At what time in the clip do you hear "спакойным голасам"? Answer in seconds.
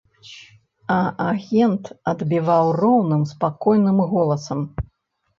3.33-4.59